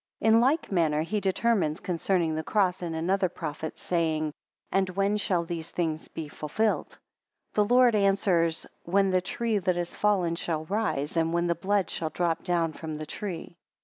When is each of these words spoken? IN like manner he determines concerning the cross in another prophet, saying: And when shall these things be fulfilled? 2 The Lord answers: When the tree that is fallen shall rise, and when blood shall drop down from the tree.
IN 0.19 0.39
like 0.41 0.71
manner 0.71 1.03
he 1.03 1.19
determines 1.19 1.79
concerning 1.79 2.33
the 2.33 2.41
cross 2.43 2.81
in 2.81 2.95
another 2.95 3.29
prophet, 3.29 3.77
saying: 3.77 4.33
And 4.71 4.89
when 4.89 5.15
shall 5.17 5.43
these 5.43 5.69
things 5.69 6.07
be 6.07 6.27
fulfilled? 6.27 6.89
2 6.89 6.97
The 7.61 7.65
Lord 7.65 7.93
answers: 7.93 8.65
When 8.81 9.11
the 9.11 9.21
tree 9.21 9.59
that 9.59 9.77
is 9.77 9.95
fallen 9.95 10.33
shall 10.33 10.65
rise, 10.65 11.15
and 11.15 11.31
when 11.31 11.45
blood 11.45 11.91
shall 11.91 12.09
drop 12.09 12.43
down 12.43 12.73
from 12.73 12.95
the 12.95 13.05
tree. 13.05 13.57